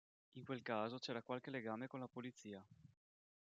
In 0.31 0.45
quel 0.45 0.63
caso 0.63 0.97
c'era 0.97 1.21
qualche 1.21 1.51
legame 1.51 1.85
con 1.85 1.99
la 1.99 2.07
polizia. 2.07 2.65